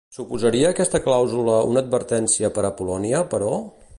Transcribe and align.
Suposaria 0.17 0.71
aquesta 0.75 1.01
clàusula 1.07 1.59
una 1.73 1.85
advertència 1.87 2.51
per 2.57 2.67
a 2.71 2.75
Polònia, 2.83 3.23
però? 3.35 3.53